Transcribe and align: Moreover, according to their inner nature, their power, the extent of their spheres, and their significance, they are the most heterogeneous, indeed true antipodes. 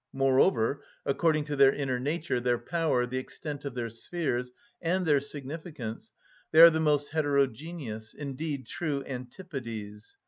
Moreover, 0.13 0.83
according 1.05 1.43
to 1.43 1.55
their 1.55 1.71
inner 1.71 1.99
nature, 1.99 2.39
their 2.39 2.57
power, 2.57 3.05
the 3.05 3.19
extent 3.19 3.65
of 3.65 3.75
their 3.75 3.91
spheres, 3.91 4.51
and 4.81 5.05
their 5.05 5.21
significance, 5.21 6.11
they 6.51 6.59
are 6.59 6.71
the 6.71 6.79
most 6.79 7.09
heterogeneous, 7.09 8.15
indeed 8.15 8.65
true 8.65 9.03
antipodes. 9.05 10.15